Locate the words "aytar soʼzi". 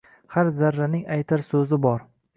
1.17-1.83